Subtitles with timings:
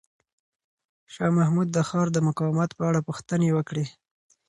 [1.13, 3.85] شاه محمود د ښار د مقاومت په اړه پوښتنې وکړې.